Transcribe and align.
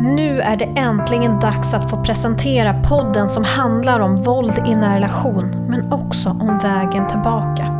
Nu 0.00 0.40
är 0.40 0.56
det 0.56 0.64
äntligen 0.64 1.40
dags 1.40 1.74
att 1.74 1.90
få 1.90 1.96
presentera 1.96 2.82
podden 2.88 3.28
som 3.28 3.44
handlar 3.44 4.00
om 4.00 4.22
våld 4.22 4.58
i 4.66 4.74
nära 4.74 4.94
relation, 4.94 5.66
men 5.68 5.92
också 5.92 6.30
om 6.30 6.58
vägen 6.62 7.08
tillbaka. 7.08 7.72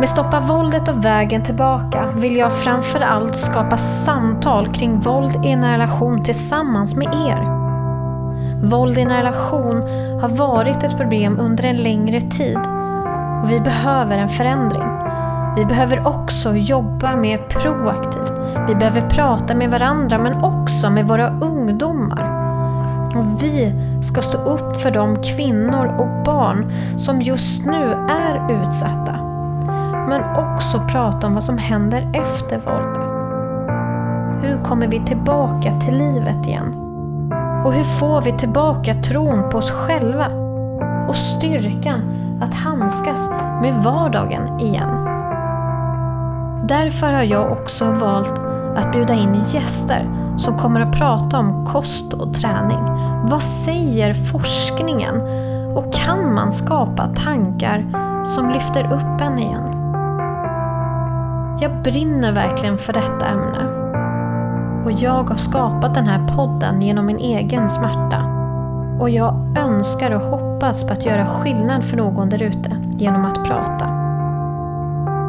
Med 0.00 0.08
Stoppa 0.08 0.40
våldet 0.40 0.88
och 0.88 1.04
vägen 1.04 1.44
tillbaka 1.44 2.06
vill 2.16 2.36
jag 2.36 2.52
framförallt 2.52 3.36
skapa 3.36 3.76
samtal 3.76 4.72
kring 4.72 5.00
våld 5.00 5.44
i 5.44 5.48
en 5.48 5.64
relation 5.64 6.24
tillsammans 6.24 6.96
med 6.96 7.06
er. 7.06 7.62
Våld 8.62 8.98
i 8.98 9.00
en 9.00 9.16
relation 9.16 9.82
har 10.20 10.28
varit 10.28 10.82
ett 10.82 10.96
problem 10.96 11.40
under 11.40 11.64
en 11.64 11.76
längre 11.76 12.20
tid 12.20 12.58
och 13.42 13.50
vi 13.50 13.60
behöver 13.60 14.18
en 14.18 14.28
förändring. 14.28 15.11
Vi 15.56 15.64
behöver 15.64 16.06
också 16.06 16.54
jobba 16.56 17.16
mer 17.16 17.38
proaktivt. 17.38 18.32
Vi 18.68 18.74
behöver 18.74 19.10
prata 19.10 19.54
med 19.54 19.70
varandra 19.70 20.18
men 20.18 20.44
också 20.44 20.90
med 20.90 21.08
våra 21.08 21.28
ungdomar. 21.28 22.42
Och 23.16 23.42
vi 23.42 23.74
ska 24.02 24.22
stå 24.22 24.38
upp 24.38 24.76
för 24.76 24.90
de 24.90 25.16
kvinnor 25.22 25.86
och 25.98 26.24
barn 26.24 26.72
som 26.96 27.22
just 27.22 27.66
nu 27.66 27.92
är 28.08 28.62
utsatta. 28.62 29.16
Men 30.08 30.22
också 30.36 30.80
prata 30.88 31.26
om 31.26 31.34
vad 31.34 31.44
som 31.44 31.58
händer 31.58 32.10
efter 32.14 32.58
våldet. 32.58 33.12
Hur 34.42 34.64
kommer 34.64 34.86
vi 34.86 35.00
tillbaka 35.00 35.80
till 35.80 35.98
livet 35.98 36.46
igen? 36.46 36.74
Och 37.64 37.72
hur 37.72 37.84
får 37.84 38.22
vi 38.22 38.32
tillbaka 38.32 38.94
tron 38.94 39.50
på 39.50 39.58
oss 39.58 39.70
själva? 39.70 40.26
Och 41.08 41.16
styrkan 41.16 42.00
att 42.40 42.54
handskas 42.54 43.30
med 43.62 43.74
vardagen 43.84 44.60
igen. 44.60 45.11
Därför 46.68 47.12
har 47.12 47.22
jag 47.22 47.52
också 47.52 47.84
valt 47.84 48.38
att 48.76 48.92
bjuda 48.92 49.14
in 49.14 49.34
gäster 49.34 50.10
som 50.36 50.58
kommer 50.58 50.80
att 50.80 50.98
prata 50.98 51.38
om 51.38 51.66
kost 51.66 52.12
och 52.12 52.34
träning. 52.34 52.78
Vad 53.24 53.42
säger 53.42 54.14
forskningen? 54.14 55.20
Och 55.76 55.92
kan 55.92 56.34
man 56.34 56.52
skapa 56.52 57.06
tankar 57.06 57.86
som 58.24 58.50
lyfter 58.50 58.84
upp 58.84 59.20
en 59.20 59.38
igen? 59.38 59.78
Jag 61.60 61.82
brinner 61.82 62.32
verkligen 62.32 62.78
för 62.78 62.92
detta 62.92 63.26
ämne. 63.26 63.82
Och 64.84 64.92
jag 64.92 65.22
har 65.22 65.36
skapat 65.36 65.94
den 65.94 66.06
här 66.06 66.28
podden 66.36 66.82
genom 66.82 67.06
min 67.06 67.18
egen 67.18 67.68
smärta. 67.68 68.24
Och 69.00 69.10
jag 69.10 69.58
önskar 69.58 70.10
och 70.10 70.22
hoppas 70.22 70.84
på 70.84 70.92
att 70.92 71.06
göra 71.06 71.26
skillnad 71.26 71.84
för 71.84 71.96
någon 71.96 72.28
därute 72.28 72.76
genom 72.98 73.24
att 73.24 73.44
prata. 73.44 73.91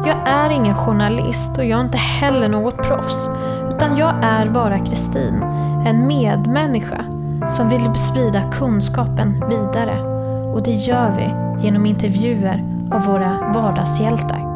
Jag 0.06 0.16
är 0.24 0.50
ingen 0.50 0.74
journalist 0.74 1.58
och 1.58 1.64
jag 1.64 1.80
är 1.80 1.84
inte 1.84 1.98
heller 1.98 2.48
något 2.48 2.76
proffs. 2.76 3.28
Utan 3.68 3.96
jag 3.96 4.14
är 4.22 4.50
bara 4.50 4.78
Kristin, 4.78 5.42
en 5.86 6.06
medmänniska 6.06 7.04
som 7.48 7.68
vill 7.68 7.94
sprida 7.94 8.42
kunskapen 8.52 9.44
vidare. 9.48 10.00
Och 10.54 10.62
det 10.62 10.74
gör 10.74 11.10
vi 11.16 11.34
genom 11.64 11.86
intervjuer 11.86 12.64
av 12.92 13.04
våra 13.04 13.52
vardagshjältar. 13.54 14.54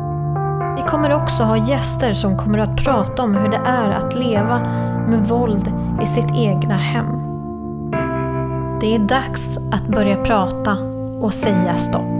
Vi 0.76 0.82
kommer 0.82 1.12
också 1.12 1.42
ha 1.42 1.56
gäster 1.56 2.12
som 2.12 2.38
kommer 2.38 2.58
att 2.58 2.76
prata 2.76 3.22
om 3.22 3.34
hur 3.34 3.48
det 3.48 3.60
är 3.64 3.90
att 3.90 4.14
leva 4.14 4.58
med 5.06 5.28
våld 5.28 5.72
i 6.02 6.06
sitt 6.06 6.30
egna 6.34 6.76
hem. 6.76 7.06
Det 8.80 8.94
är 8.94 8.98
dags 8.98 9.58
att 9.72 9.86
börja 9.86 10.16
prata 10.16 10.78
och 11.20 11.34
säga 11.34 11.76
stopp. 11.76 12.17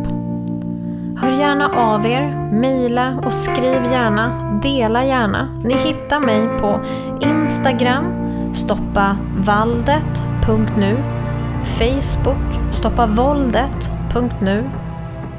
Hör 1.21 1.31
gärna 1.31 1.69
av 1.69 2.07
er, 2.07 2.51
mejla 2.53 3.19
och 3.27 3.35
skriv 3.35 3.85
gärna, 3.93 4.59
dela 4.63 5.05
gärna. 5.05 5.61
Ni 5.65 5.75
hittar 5.75 6.21
mig 6.21 6.59
på 6.59 6.81
Instagram, 7.21 8.05
stoppavaldet.nu, 8.55 10.97
Facebook, 11.65 12.61
stoppavåldet.nu 12.71 14.71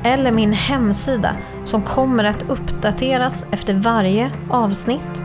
eller 0.04 0.32
min 0.32 0.54
hemsida 0.54 1.36
som 1.66 1.82
kommer 1.82 2.24
att 2.24 2.50
uppdateras 2.50 3.46
efter 3.52 3.74
varje 3.74 4.32
avsnitt. 4.50 5.22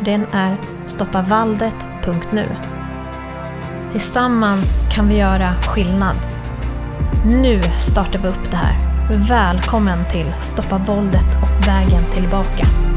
Den 0.00 0.26
är 0.32 0.56
stoppavaldet.nu. 0.86 2.46
Tillsammans 3.92 4.84
kan 4.94 5.08
vi 5.08 5.16
göra 5.16 5.54
skillnad. 5.54 6.16
Nu 7.26 7.62
startar 7.62 8.18
vi 8.18 8.28
upp 8.28 8.50
det 8.50 8.56
här. 8.56 8.87
Välkommen 9.10 10.04
till 10.12 10.32
Stoppa 10.40 10.78
våldet 10.78 11.42
och 11.42 11.68
vägen 11.68 12.04
tillbaka. 12.14 12.87